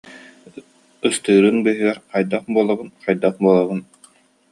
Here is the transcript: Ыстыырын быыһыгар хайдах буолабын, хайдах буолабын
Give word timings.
Ыстыырын 1.07 1.57
быыһыгар 1.65 1.97
хайдах 2.13 2.43
буолабын, 2.53 2.89
хайдах 3.03 3.35
буолабын 3.43 3.79